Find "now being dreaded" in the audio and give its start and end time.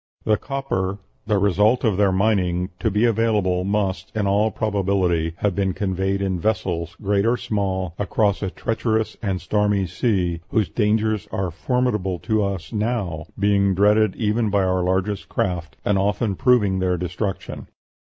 12.73-14.15